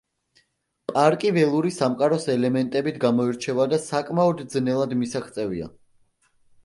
[0.91, 5.69] პარკი ველური სამყაროს ელემენტებით გამოირჩევა და საკმაოდ ძნელად მისაღწევია.